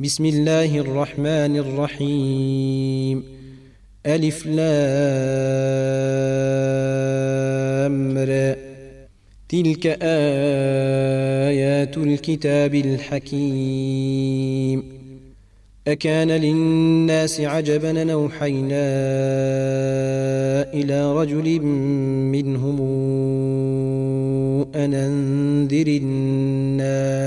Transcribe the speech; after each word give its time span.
بسم 0.00 0.24
الله 0.24 0.78
الرحمن 0.78 1.56
الرحيم 1.56 3.24
ألف 4.06 4.46
لامر 4.46 4.66
تلك 9.48 9.86
آيات 11.46 11.96
الكتاب 11.96 12.74
الحكيم 12.74 14.02
أكان 15.88 16.28
للناس 16.28 17.40
عجبا 17.40 18.04
نوحينا 18.04 18.86
إلى 20.74 21.12
رجل 21.12 21.60
منهم 22.32 22.80
أن 24.74 24.94
أنذر 24.94 25.86
الناس 25.86 27.26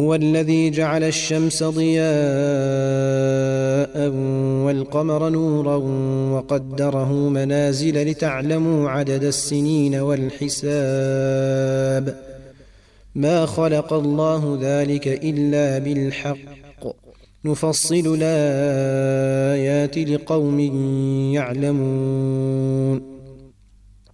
هو 0.00 0.14
الذي 0.14 0.70
جعل 0.70 1.04
الشمس 1.04 1.62
ضياء 1.62 2.00
والقمر 4.64 5.28
نورا 5.28 5.76
وقدره 6.34 7.12
منازل 7.12 8.10
لتعلموا 8.10 8.90
عدد 8.90 9.24
السنين 9.24 9.94
والحساب. 9.94 10.70
ما 13.14 13.46
خلق 13.46 13.92
الله 13.92 14.58
ذلك 14.62 15.08
إلا 15.08 15.78
بالحق. 15.78 16.36
نفصل 17.44 18.18
الآيات 18.22 19.98
لقوم 19.98 20.60
يعلمون. 21.34 23.09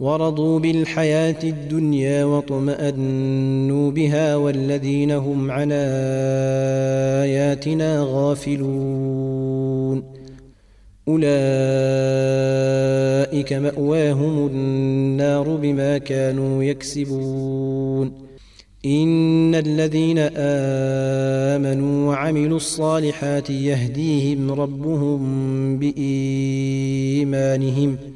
ورضوا 0.00 0.58
بالحياة 0.58 1.42
الدنيا 1.44 2.24
واطمأنوا 2.24 3.90
بها 3.90 4.36
والذين 4.36 5.10
هم 5.10 5.50
عن 5.50 5.68
آياتنا 7.22 8.04
غافلون. 8.08 10.02
أولئك 11.08 11.22
مأواهم 13.52 14.46
النار 14.46 15.56
بما 15.56 15.98
كانوا 15.98 16.64
يكسبون. 16.64 18.12
إن 18.86 19.54
الذين 19.54 20.18
آمنوا 20.36 22.08
وعملوا 22.08 22.56
الصالحات 22.56 23.50
يهديهم 23.50 24.50
ربهم 24.50 25.78
بإيمانهم 25.78 26.56
ۖ 27.96 28.15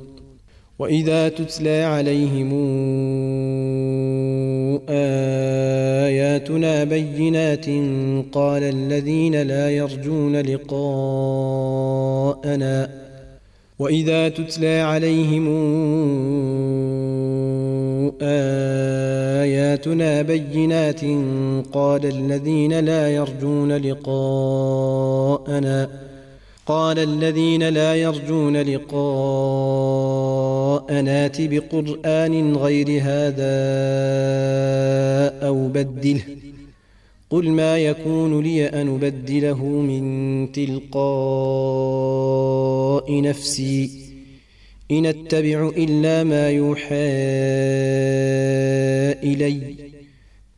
واذا 0.81 1.29
تتلى 1.29 1.83
عليهم 1.83 2.51
اياتنا 6.09 6.83
بينات 6.83 7.65
قال 8.31 8.63
الذين 8.63 9.41
لا 9.41 9.69
يرجون 9.69 10.41
لقاءنا 10.41 10.89
واذا 13.79 14.29
تتلى 14.29 14.79
عليهم 14.79 15.47
اياتنا 18.21 20.21
بينات 20.21 21.01
قال 21.73 22.05
الذين 22.05 22.79
لا 22.79 23.09
يرجون 23.09 23.71
لقاءنا 23.71 25.89
قال 26.65 26.99
الذين 26.99 27.69
لا 27.69 27.95
يرجون 27.95 28.57
لقاء 28.57 28.91
نات 31.01 31.41
بقرآن 31.41 32.55
غير 32.55 32.87
هذا 32.89 33.51
أو 35.47 35.67
بدله. 35.67 36.21
قل 37.29 37.49
ما 37.49 37.77
يكون 37.77 38.43
لي 38.43 38.67
أن 38.67 38.95
أبدله 38.95 39.65
من 39.65 40.51
تلقاء 40.51 40.91
نفسي. 43.21 43.89
إن 44.91 45.05
أتبع 45.05 45.71
إلا 45.77 46.23
ما 46.23 46.49
يوحى 46.49 46.95
إلي. 49.23 49.80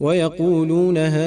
ويقولون 0.00 0.98
هؤلاء 0.98 1.18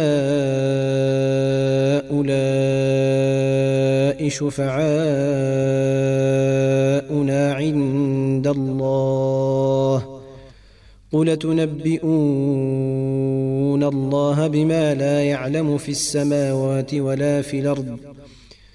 شفعاؤنا 4.30 4.82
عند 7.54 8.48
الله 8.48 10.22
قل 11.12 11.38
تنبئون 11.38 12.12
الله 13.84 14.48
بما 14.48 14.94
لا 14.96 15.24
يعلم 15.24 15.78
في 15.78 15.90
السماوات 15.90 16.94
ولا 16.94 17.42
في 17.42 17.60
الأرض 17.60 18.00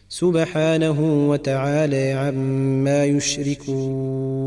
سبحانه 0.09 1.29
وتعالى 1.29 2.13
عما 2.13 3.05
يشركون 3.05 4.47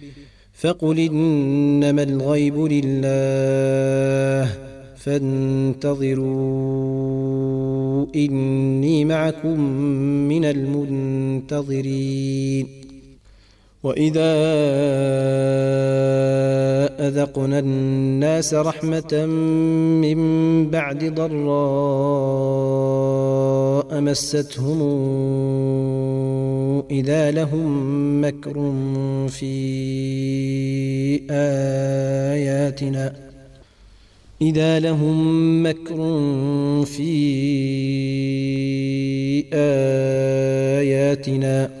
فقل 0.61 0.99
إنما 0.99 2.03
الغيب 2.03 2.57
لله 2.59 4.53
فانتظروا 4.95 6.31
إني 8.15 9.05
معكم 9.05 9.59
من 10.29 10.45
المنتظرين. 10.45 12.01
واذا 13.83 14.31
اذقنا 17.07 17.59
الناس 17.59 18.53
رحمه 18.53 19.25
من 20.01 20.19
بعد 20.69 21.05
ضراء 21.15 21.41
مستهم 24.01 24.81
اذا 26.91 27.31
لهم 27.31 28.21
مكر 28.25 28.73
في 29.29 29.51
اياتنا 31.31 33.13
اذا 34.41 34.79
لهم 34.79 35.67
مكر 35.67 35.95
في 36.85 37.11
اياتنا 40.83 41.80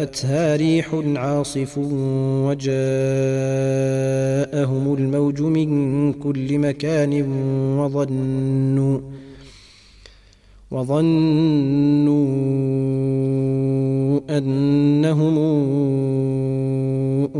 جاءتها 0.00 0.56
ريح 0.56 0.94
عاصف 1.16 1.78
وجاءهم 1.78 2.64
الموج 4.94 5.42
من 5.42 6.12
كل 6.12 6.58
مكان 6.58 7.22
وظنوا 7.78 9.00
وظنوا 10.70 12.20
أنهم 14.38 15.36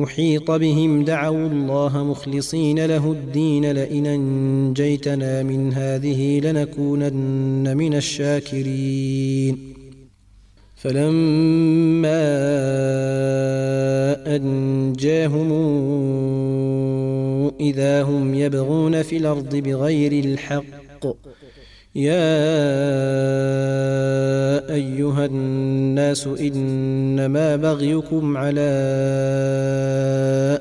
أحيط 0.03 0.51
بهم. 0.51 1.05
دعوا 1.05 1.47
الله 1.47 2.05
مخلصين 2.05 2.87
له 2.87 3.13
الدين. 3.13 3.73
لئن 3.73 4.07
أنجيتنا 4.07 5.43
من 5.43 5.73
هذه 5.73 6.41
لنكونن 6.41 7.77
من 7.77 7.95
الشاكرين. 7.95 9.70
فلما 10.81 12.21
انجاهم 14.37 15.51
اذا 17.61 18.03
هم 18.03 18.35
يبغون 18.35 19.03
في 19.03 19.17
الأرض 19.17 19.57
بغير 19.57 20.25
الحق 20.25 21.07
يا 21.95 22.31
ايها 24.75 25.25
الناس 25.27 26.27
انما 26.27 27.57
بغيكم 27.57 28.37
على 28.37 28.71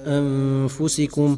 انفسكم 0.07 1.37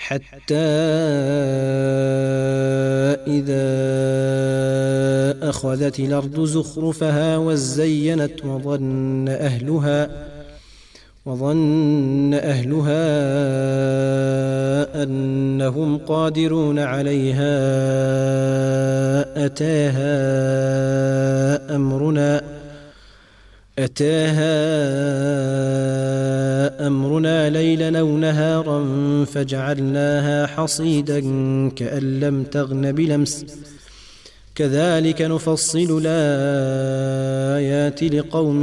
حتى 0.00 0.54
إذا 3.26 3.70
أخذت 5.48 6.00
الأرض 6.00 6.44
زخرفها 6.44 7.36
وزينت 7.36 8.44
وظن 8.44 9.28
أهلها 9.28 10.10
وظن 11.26 12.34
أهلها 12.34 13.02
أنهم 15.02 15.98
قادرون 15.98 16.78
عليها 16.78 17.56
أتاها 19.46 20.16
أمرنا. 21.76 22.49
أتاها 23.84 24.56
أمرنا 26.86 27.50
ليلا 27.50 28.00
أو 28.00 28.16
نهارا 28.16 28.84
فجعلناها 29.24 30.46
حصيدا 30.46 31.20
كأن 31.68 32.20
لم 32.20 32.42
تغن 32.42 32.92
بلمس. 32.92 33.46
كذلك 34.54 35.22
نفصل 35.22 36.02
الآيات 36.06 38.02
لقوم 38.02 38.62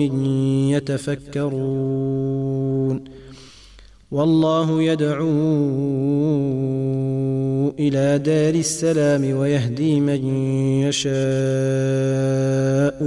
يتفكرون. 0.71 1.97
والله 4.11 4.81
يدعو 4.81 5.27
إلى 7.79 8.17
دار 8.17 8.53
السلام 8.53 9.37
ويهدي 9.37 9.99
من 9.99 10.27
يشاء 10.83 11.11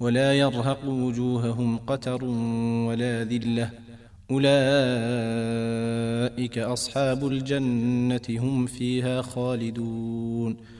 ولا 0.00 0.34
يرهق 0.34 0.84
وجوههم 0.84 1.78
قتر 1.78 2.24
ولا 2.86 3.24
ذلة. 3.24 3.70
أولئك 4.30 4.50
أصحاب 6.58 7.26
الجنة 7.26 8.20
هم 8.30 8.66
فيها 8.66 9.22
خالدون. 9.22 10.79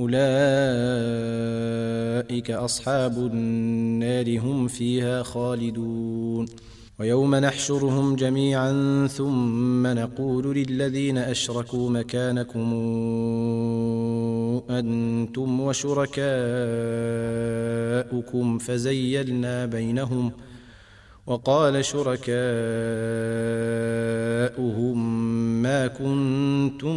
أولئك 0.00 0.20
أصحاب 2.50 3.18
النار 3.18 4.38
هم 4.38 4.68
فيها 4.68 5.22
خالدون. 5.22 6.46
ويوم 6.98 7.34
نحشرهم 7.34 8.16
جميعا 8.16 9.06
ثم 9.06 9.86
نقول 9.86 10.56
للذين 10.56 11.18
أشركوا 11.18 11.90
مكانكم 11.90 12.72
أنتم 14.70 15.60
وشركاؤكم 15.60 16.18
فزيلنا 18.58 19.66
بينهم 19.66 20.32
وقال 21.26 21.84
شركاؤهم 21.84 22.36
ما 25.62 25.86
كنتم 25.86 26.96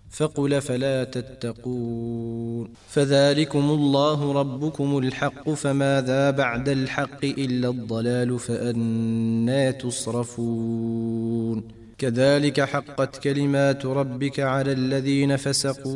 فقل 0.11 0.61
فلا 0.61 1.03
تتقون 1.03 2.69
فذلكم 2.87 3.69
الله 3.69 4.31
ربكم 4.33 4.97
الحق 4.97 5.49
فماذا 5.49 6.31
بعد 6.31 6.69
الحق 6.69 7.23
إلا 7.23 7.69
الضلال 7.69 8.39
فانى 8.39 9.73
تصرفون 9.73 11.63
كذلك 11.97 12.61
حقت 12.61 13.17
كلمات 13.17 13.85
ربك 13.85 14.39
على 14.39 14.71
الذين 14.71 15.35
فسقوا 15.35 15.91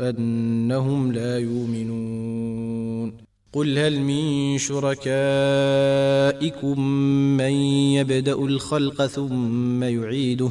أنهم 0.00 1.12
لا 1.12 1.38
يؤمنون 1.38 3.12
قل 3.52 3.78
هل 3.78 4.00
من 4.00 4.58
شركائكم 4.58 5.20
من 7.36 7.52
يبدأ 7.96 8.32
الخلق 8.34 9.06
ثم 9.06 9.82
يعيده 9.82 10.50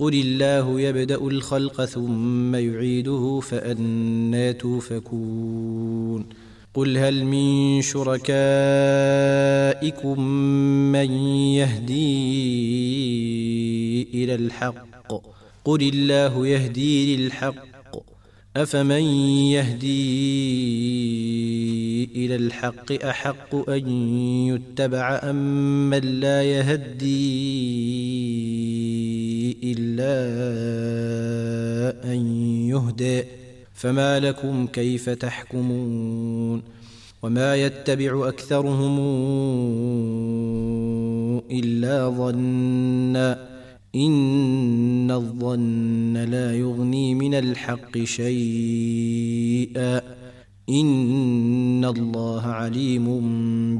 قل 0.00 0.14
الله 0.14 0.80
يبدا 0.80 1.14
الخلق 1.14 1.84
ثم 1.84 2.54
يعيده 2.54 3.40
فانى 3.42 4.52
توفكون 4.52 6.26
قل 6.74 6.98
هل 6.98 7.24
من 7.24 7.82
شركائكم 7.82 8.30
من 10.92 11.10
يهدي 11.60 12.00
إلى 14.14 14.34
الحق؟ 14.34 15.12
قل 15.64 15.82
الله 15.82 16.46
يهدي 16.46 17.16
للحق. 17.16 17.54
افمن 18.56 19.02
يهدي 19.52 20.10
إلى 22.16 22.36
الحق 22.36 23.04
احق 23.04 23.70
ان 23.70 23.88
يتبع 24.48 25.20
ام 25.22 25.90
من 25.90 26.20
لا 26.20 26.42
يهدي 26.42 28.59
إلا 29.62 30.14
أن 32.12 32.26
يهدى 32.68 33.24
فما 33.74 34.20
لكم 34.20 34.66
كيف 34.66 35.10
تحكمون؟ 35.10 36.62
وما 37.22 37.56
يتبع 37.56 38.28
أكثرهم 38.28 38.98
إلا 41.50 42.08
ظنا 42.08 43.48
إن 43.94 45.10
الظن 45.10 46.16
لا 46.16 46.56
يغني 46.56 47.14
من 47.14 47.34
الحق 47.34 47.98
شيئا. 47.98 50.02
إن 50.68 51.84
الله 51.84 52.46
عليم 52.46 53.06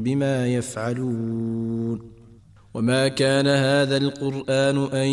بما 0.03 0.47
يفعلون. 0.47 2.10
وما 2.73 3.07
كان 3.07 3.47
هذا 3.47 3.97
القران 3.97 4.77
ان 4.77 5.07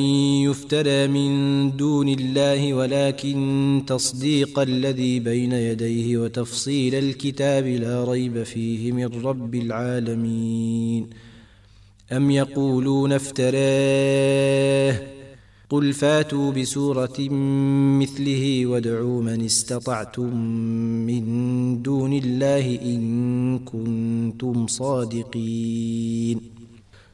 يفترى 0.47 1.07
من 1.07 1.77
دون 1.77 2.09
الله 2.09 2.75
ولكن 2.75 3.83
تصديق 3.87 4.59
الذي 4.59 5.21
بين 5.21 5.53
يديه 5.53 6.19
وتفصيل 6.19 6.95
الكتاب 6.95 7.67
لا 7.67 8.05
ريب 8.05 8.43
فيه 8.43 8.93
من 8.93 9.25
رب 9.25 9.55
العالمين 9.55 11.07
أم 12.13 12.31
يقولون 12.31 13.13
افتراه 13.13 13.59
قل 15.71 15.93
فاتوا 15.93 16.53
بسورة 16.53 17.29
مثله 18.01 18.67
وادعوا 18.67 19.23
من 19.23 19.45
استطعتم 19.45 20.37
من 21.07 21.83
دون 21.83 22.13
الله 22.13 22.79
إن 22.83 23.59
كنتم 23.59 24.67
صادقين 24.67 26.58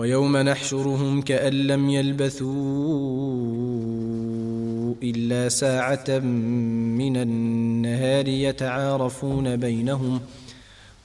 ويوم 0.00 0.36
نحشرهم 0.36 1.22
كأن 1.22 1.52
لم 1.52 1.90
يلبثوا 1.90 2.50
إلا 5.02 5.48
ساعة 5.48 6.18
من 6.98 7.16
النهار 7.16 8.28
يتعارفون 8.28 9.56
بينهم 9.56 10.20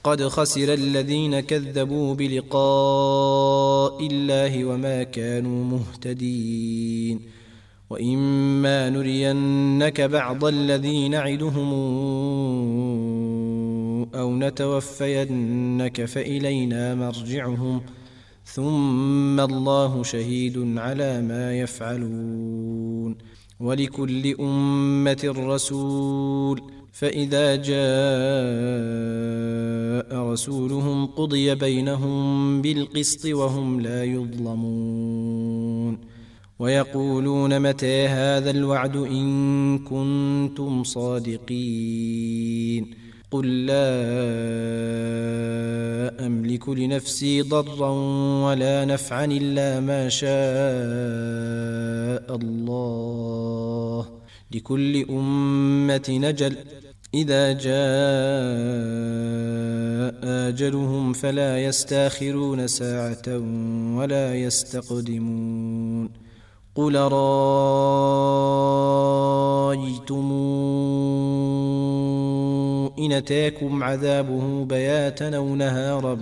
قد 0.04 0.22
خسر 0.22 0.74
الذين 0.74 1.40
كذبوا 1.40 2.14
بلقاء 2.14 4.06
الله 4.06 4.64
وما 4.64 5.02
كانوا 5.02 5.64
مهتدين 5.64 7.20
وإما 7.90 8.90
نرينك 8.90 10.00
بعض 10.00 10.44
الذي 10.44 11.08
نعدهم 11.08 11.72
أو 14.14 14.36
نتوفينك 14.36 16.04
فإلينا 16.04 16.94
مرجعهم 16.94 17.80
ۖ 17.80 17.82
ثم 18.46 19.40
الله 19.40 20.02
شهيد 20.02 20.78
على 20.78 21.22
ما 21.22 21.58
يفعلون 21.58 23.16
ولكل 23.60 24.34
أمة 24.40 25.34
رسول 25.36 26.62
فإذا 26.92 27.56
جاء 27.56 27.76
رسولهم 30.32 31.06
قضي 31.06 31.54
بينهم 31.54 32.62
بالقسط 32.62 33.26
وهم 33.26 33.80
لا 33.80 34.04
يظلمون 34.04 35.98
ويقولون 36.58 37.60
متى 37.60 38.06
هذا 38.06 38.50
الوعد 38.50 38.96
إن 38.96 39.78
كنتم 39.78 40.84
صادقين 40.84 42.26
قل 43.30 43.66
لا 43.66 43.76
أملك 46.26 46.68
لنفسي 46.68 47.42
ضرا 47.42 47.90
ولا 48.46 48.84
نفعا 48.84 49.24
إلا 49.24 49.80
ما 49.80 50.08
شاء 50.08 50.30
الله. 52.36 54.06
لكل 54.54 55.10
أمة 55.10 56.04
نجل. 56.10 56.56
إذا 57.14 57.52
جاء 57.52 57.76
أجلهم 60.48 61.12
فلا 61.12 61.64
يستأخرون 61.64 62.66
ساعة 62.66 63.38
ولا 63.96 64.34
يستقدمون. 64.34 66.25
قل 66.76 66.96
رأيتم 66.96 68.56
إن 72.98 73.12
أتاكم 73.12 73.84
عذابه 73.84 74.64
بياتا 74.64 75.36
أو 75.36 75.54
نهارا 75.54 76.14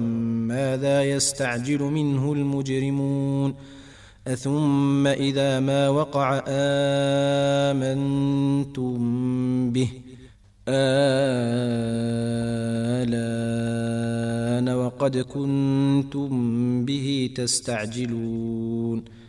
ماذا 0.49 1.03
يستعجل 1.03 1.83
منه 1.83 2.33
المجرمون؟ 2.33 3.55
أثم 4.27 5.07
إذا 5.07 5.61
ما 5.61 5.89
وقع 5.89 6.43
آمنتم 7.69 9.01
به؟ 9.71 9.89
آلان 10.69 11.49
وقد 14.69 15.19
كنتم 15.19 16.31
به 16.85 17.31
تستعجلون؟ 17.35 19.24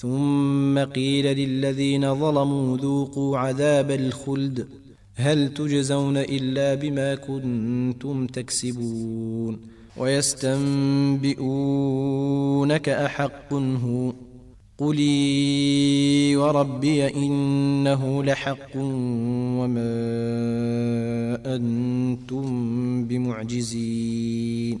ثم 0.00 0.78
قيل 0.78 1.26
للذين 1.26 2.14
ظلموا 2.14 2.76
ذوقوا 2.76 3.38
عذاب 3.38 3.90
الخلد. 3.90 4.68
هل 5.14 5.54
تجزون 5.54 6.16
إلا 6.16 6.74
بما 6.74 7.14
كنتم 7.14 8.26
تكسبون؟ 8.26 9.60
ويستنبئونك 9.96 12.88
أحق 12.88 13.52
هو. 13.52 14.12
قلي 14.78 16.36
وربي 16.36 17.06
إنه 17.06 18.24
لحق 18.24 18.76
وما 18.76 19.80
أنتم 21.56 22.44
بمعجزين. 23.04 24.80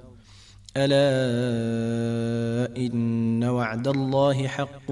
ألا 0.77 1.01
إن 2.77 3.43
وعد 3.43 3.87
الله 3.87 4.47
حق 4.47 4.91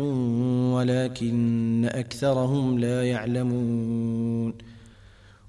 ولكن 0.74 1.90
أكثرهم 1.94 2.80
لا 2.80 3.04
يعلمون. 3.04 4.54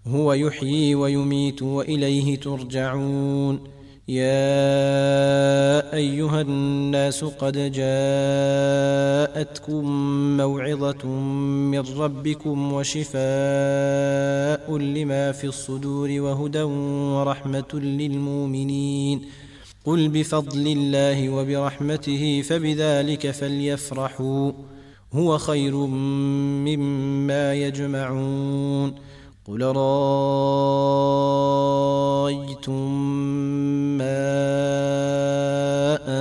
هو 0.07 0.33
يحيي 0.33 0.95
ويميت 0.95 1.63
وإليه 1.63 2.41
ترجعون. 2.41 3.61
يا 4.09 5.95
أيها 5.95 6.41
الناس 6.41 7.25
قد 7.25 7.73
جاءتكم 9.33 9.85
موعظة 10.37 11.07
من 11.07 11.85
ربكم 11.99 12.73
وشفاء 12.73 13.21
لما 14.79 15.33
في 15.33 15.45
الصدور 15.45 16.21
وهدى 16.21 16.63
ورحمة 16.63 17.75
للمؤمنين. 17.75 19.23
قل 19.91 20.09
بفضل 20.09 20.67
الله 20.67 21.31
وبرحمته 21.31 22.43
فبذلك 22.49 23.31
فليفرحوا 23.31 24.53
هو 25.13 25.39
خير 25.39 25.77
مما 25.77 27.55
يجمعون. 27.55 28.95
قل 29.49 29.63
رأيتم 29.63 29.99
ما 33.99 34.39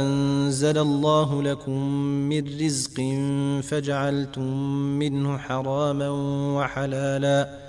أنزل 0.01 0.77
الله 0.77 1.43
لكم 1.43 1.79
من 2.03 2.59
رزق 2.61 3.01
فجعلتم 3.63 4.53
منه 4.73 5.37
حراما 5.37 6.09
وحلالا. 6.57 7.68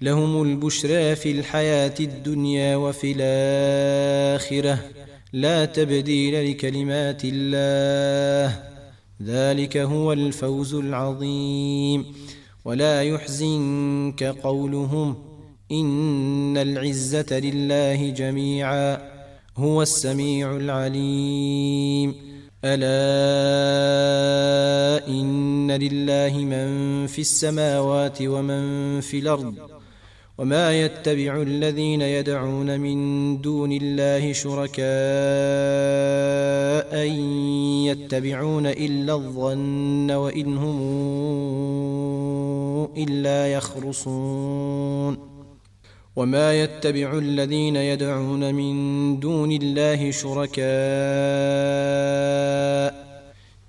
لهم 0.00 0.42
البشرى 0.42 1.16
في 1.16 1.30
الحياة 1.30 1.94
الدنيا 2.00 2.76
وفي 2.76 3.14
الآخرة. 3.16 4.78
لا 5.32 5.64
تبديل 5.64 6.50
لكلمات 6.50 7.22
الله. 7.24 8.62
ذلك 9.22 9.76
هو 9.76 10.12
الفوز 10.12 10.74
العظيم. 10.74 12.04
ولا 12.64 13.02
يحزنك 13.02 14.22
قولهم 14.22 15.16
إن 15.72 16.56
العزة 16.56 17.38
لله 17.38 18.10
جميعا. 18.10 18.98
هو 19.56 19.82
السميع 19.82 20.56
العليم. 20.56 22.14
ألا 22.64 22.84
إن 25.08 25.70
لله 25.70 26.38
من 26.38 27.06
في 27.06 27.18
السماوات 27.18 28.18
ومن 28.22 29.00
في 29.00 29.18
الأرض. 29.18 29.83
وما 30.38 30.80
يتبع 30.84 31.42
الذين 31.42 32.02
يدعون 32.02 32.80
من 32.80 33.40
دون 33.40 33.72
الله 33.72 34.32
شركاء 34.32 34.84
إن 37.06 37.12
يتبعون 37.86 38.66
إلا 38.66 39.14
الظن 39.14 40.10
وإن 40.10 40.56
هم 40.56 40.80
إلا 42.96 43.52
يخرصون 43.52 45.18
وما 46.16 46.62
يتبع 46.62 47.18
الذين 47.18 47.76
يدعون 47.76 48.54
من 48.54 49.20
دون 49.20 49.52
الله 49.52 50.10
شركاء 50.10 50.64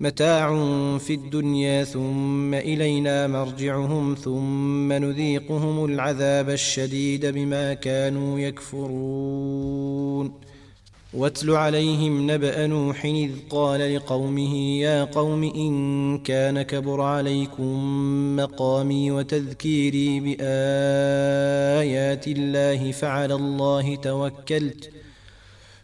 متاع 0.00 0.48
في 0.98 1.14
الدنيا 1.14 1.84
ثم 1.84 2.54
إلينا 2.54 3.26
مرجعهم 3.26 4.14
ثم 4.14 4.92
نذيقهم 4.92 5.84
العذاب 5.84 6.50
الشديد 6.50 7.26
بما 7.26 7.74
كانوا 7.74 8.38
يكفرون. 8.38 9.70
واتل 11.14 11.50
عليهم 11.50 12.30
نبأ 12.30 12.66
نوح 12.66 13.04
إذ 13.04 13.30
قال 13.50 13.96
لقومه 13.96 14.54
يا 14.80 15.04
قوم 15.04 15.42
إن 15.44 16.18
كان 16.18 16.62
كبر 16.62 17.00
عليكم 17.00 17.76
مقامي 18.36 19.10
وتذكيري 19.10 20.20
بآيات 20.20 20.38
الله 22.28 22.92
فعلى 22.92 23.34
الله 23.34 23.96
توكلت 23.96 24.90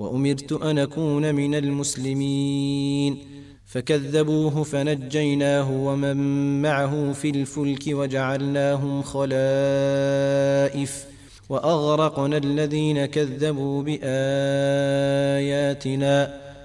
وأمرت 0.00 0.52
أن 0.52 0.78
أكون 0.78 1.34
من 1.34 1.54
المسلمين. 1.54 3.18
فكذبوه 3.66 4.62
فنجيناه 4.62 5.72
ومن 5.72 6.16
معه 6.62 7.12
في 7.12 7.30
الفلك 7.30 7.82
وجعلناهم 7.88 9.02
خلائف. 9.02 11.04
وأغرقنا 11.48 12.36
الذين 12.36 13.06
كذبوا 13.06 13.82
بآياتنا. 13.82 14.10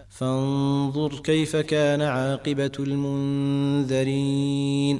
فانظر 0.10 1.20
كيف 1.20 1.56
كان 1.56 2.02
عاقبة 2.02 2.72
المنذرين. 2.80 5.00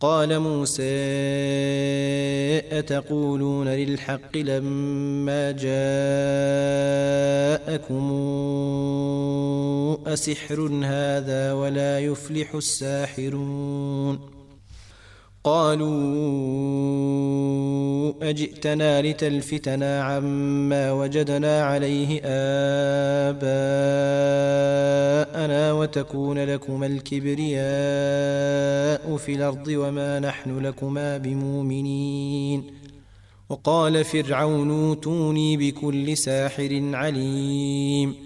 قال 0.00 0.40
موسى 0.40 0.82
أتقولون 2.78 3.68
للحق 3.68 4.36
لما 4.36 5.50
جاءكم 5.50 5.76
أسحر 10.06 10.70
هذا 10.84 11.52
ولا 11.52 12.00
يفلح 12.00 12.54
الساحرون؟ 12.54 14.35
قالوا 15.46 15.90
أجئتنا 18.22 19.02
لتلفتنا 19.02 20.02
عما 20.02 20.92
وجدنا 20.92 21.62
عليه 21.62 22.20
آباءنا 22.24 23.42
وتكون 25.72 26.38
لكما 26.38 26.86
الكبرياء 26.86 27.56
في 29.16 29.34
الأرض 29.34 29.68
وما 29.68 30.20
نحن 30.20 30.58
لكما 30.58 31.18
بمؤمنين. 31.18 32.64
وقال 33.48 34.04
فرعون 34.04 34.70
أوتوني 34.70 35.56
بكل 35.56 36.16
ساحر 36.16 36.80
عليم. 36.94 38.25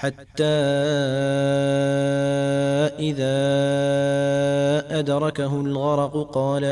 حتى 0.00 0.44
إذا 3.08 3.40
أدركه 4.98 5.60
الغرق 5.60 6.30
قال 6.32 6.64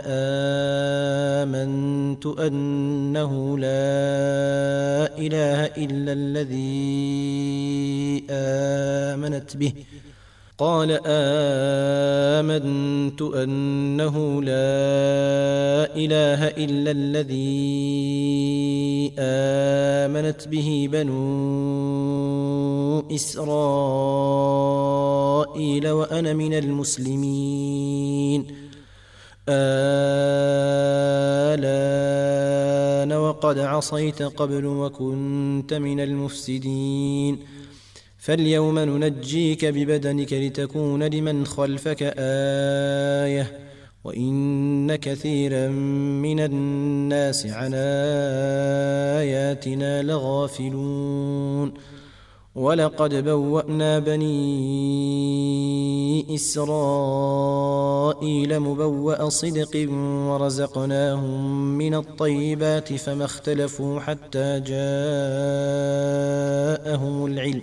آمنت 1.44 2.26
أنه 2.26 3.58
لا 3.58 5.18
إله 5.18 5.64
إلا 5.64 6.12
الذي 6.12 8.24
آمنت 8.30 9.56
به. 9.56 9.72
قال 10.58 11.00
آمنت 11.06 13.22
أنه 13.22 14.42
لا 14.42 15.96
إله 15.96 16.48
إلا 16.48 16.90
الذي 16.90 18.87
آمنت 19.18 20.48
به 20.48 20.88
بنو 20.92 21.18
إسرائيل 23.10 23.48
وأنا 25.88 26.32
من 26.32 26.54
المسلمين. 26.54 28.46
آلان 29.48 30.28
وقد 33.12 33.58
عصيت 33.58 34.22
قبل 34.22 34.66
وكنت 34.66 35.74
من 35.74 36.00
المفسدين. 36.00 37.38
فاليوم 38.18 38.78
ننجيك 38.78 39.64
ببدنك 39.64 40.32
لتكون 40.32 41.02
لمن 41.02 41.46
خلفك 41.46 42.14
آية. 42.18 43.67
وإن 44.08 44.96
كثيرا 44.96 45.68
من 46.24 46.40
الناس 46.40 47.46
عن 47.46 47.74
آياتنا 49.20 50.02
لغافلون. 50.02 51.72
ولقد 52.54 53.14
بوأنا 53.14 53.98
بني 53.98 54.34
إسرائيل 56.34 56.90
مبوأ 58.60 59.28
صدق 59.28 59.88
ورزقناهم 60.28 61.78
من 61.78 61.94
الطيبات 61.94 62.92
فما 62.92 63.24
اختلفوا 63.24 64.00
حتى 64.00 64.60
جاءهم 64.60 64.86
العلم. 67.26 67.62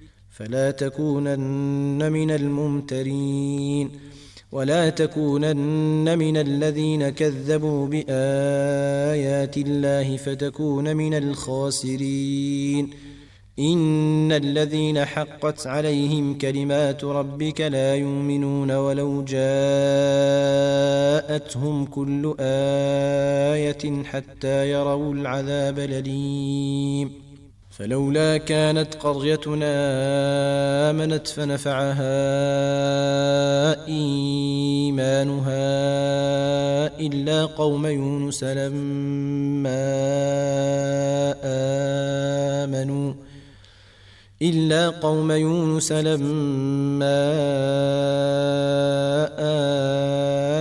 فلا 0.41 0.71
تكونن 0.71 2.11
من 2.11 2.31
الممترين 2.31 3.91
ولا 4.51 4.89
تكونن 4.89 6.17
من 6.19 6.37
الذين 6.37 7.09
كذبوا 7.09 7.87
بآيات 7.87 9.57
الله 9.57 10.17
فتكون 10.17 10.95
من 10.95 11.13
الخاسرين. 11.13 12.89
إن 13.59 14.31
الذين 14.31 15.05
حقت 15.05 15.67
عليهم 15.67 16.37
كلمات 16.37 17.03
ربك 17.03 17.61
لا 17.61 17.95
يؤمنون 17.95 18.71
ولو 18.71 19.23
جاءتهم 19.23 19.45
كل 21.85 22.35
آية 22.39 24.03
حتى 24.03 24.71
يروا 24.71 25.13
العذاب 25.13 25.79
الأليم. 25.79 27.20
فلولا 27.81 28.37
كانت 28.37 28.95
قريتنا 28.95 29.71
آمنت 30.89 31.27
فنفعها 31.27 31.97
إيمانها 33.87 35.49
إلا 36.99 37.45
قوم 37.45 37.85
يونس 37.87 38.43
لما 38.43 39.81
آمنوا 42.63 43.13
إلا 44.41 44.89
قوم 44.89 45.31
يونس 45.31 45.91
لما 45.91 47.21
آمنوا 49.39 50.40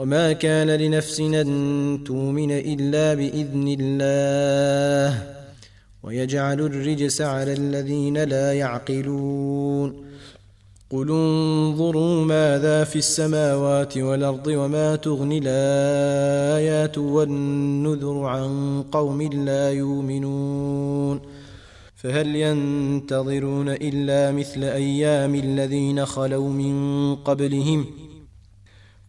وما 0.00 0.32
كان 0.32 0.70
لنفس 0.70 1.20
ان 1.20 2.00
تؤمن 2.06 2.50
الا 2.50 3.14
باذن 3.14 3.76
الله 3.80 5.26
ويجعل 6.02 6.60
الرجس 6.60 7.20
على 7.20 7.52
الذين 7.52 8.18
لا 8.18 8.52
يعقلون 8.52 10.04
قل 10.90 11.10
انظروا 11.10 12.24
ماذا 12.24 12.84
في 12.84 12.96
السماوات 12.96 13.98
والارض 13.98 14.46
وما 14.46 14.96
تغني 14.96 15.40
الايات 15.44 16.98
والنذر 16.98 18.24
عن 18.24 18.82
قوم 18.92 19.22
لا 19.22 19.70
يؤمنون 19.70 21.20
فهل 21.96 22.36
ينتظرون 22.36 23.68
الا 23.68 24.32
مثل 24.32 24.64
أيام 24.64 25.34
الذين 25.34 26.06
خلوا 26.06 26.48
من 26.48 27.14
قبلهم 27.16 27.99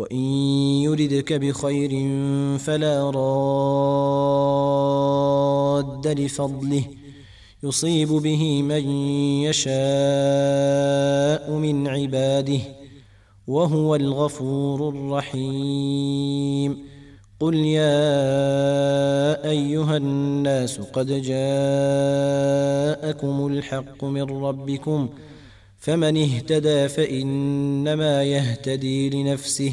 وإن 0.00 0.16
يردك 0.86 1.32
بخير 1.32 1.90
فلا 2.58 3.10
راد 3.10 4.30
لفضله 6.08 6.84
يصيب 7.62 8.08
به 8.08 8.62
من 8.62 8.90
يشاء 9.46 9.74
من 11.50 11.88
عباده 11.88 12.60
وهو 13.46 13.94
الغفور 13.94 14.88
الرحيم 14.88 16.78
قل 17.40 17.54
يا 17.54 18.00
أيها 19.50 19.96
الناس 19.96 20.80
قد 20.80 21.06
جاءكم 21.22 21.36
الحق 23.46 24.04
من 24.04 24.22
ربكم 24.22 25.08
فمن 25.78 26.16
اهتدى 26.16 26.88
فإنما 26.88 28.22
يهتدي 28.22 29.10
لنفسه 29.10 29.72